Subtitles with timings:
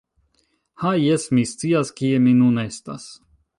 [0.83, 1.27] Ha, jes!
[1.37, 3.09] Mi scias kie mi nun estas.